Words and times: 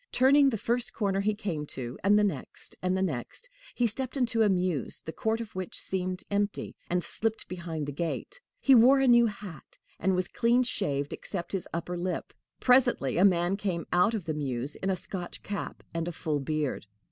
Turning 0.11 0.49
the 0.49 0.57
first 0.57 0.95
corner 0.95 1.19
he 1.19 1.35
came 1.35 1.63
to, 1.63 1.95
and 2.03 2.17
the 2.17 2.23
next 2.23 2.75
and 2.81 2.97
the 2.97 3.03
next, 3.03 3.47
he 3.75 3.85
stepped 3.85 4.17
into 4.17 4.41
a 4.41 4.49
mews, 4.49 5.01
the 5.01 5.13
court 5.13 5.39
of 5.39 5.53
which 5.55 5.79
seemed 5.79 6.23
empty, 6.31 6.75
and 6.89 7.03
slipped 7.03 7.47
behind 7.47 7.85
the 7.85 7.91
gate. 7.91 8.41
He 8.59 8.73
wore 8.73 8.99
a 8.99 9.07
new 9.07 9.27
hat, 9.27 9.77
and 9.99 10.15
was 10.15 10.27
clean 10.27 10.63
shaved 10.63 11.13
except 11.13 11.51
his 11.51 11.67
upper 11.71 11.99
lip. 11.99 12.33
Presently 12.59 13.17
a 13.19 13.23
man 13.23 13.57
came 13.57 13.85
out 13.93 14.15
of 14.15 14.25
the 14.25 14.33
mews 14.33 14.73
in 14.73 14.89
a 14.89 14.95
Scotch 14.95 15.43
cap 15.43 15.83
and 15.93 16.07
a 16.07 16.11
full 16.11 16.39
beard. 16.39 16.87